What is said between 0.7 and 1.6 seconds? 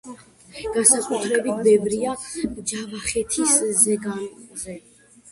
განსაკუთრებით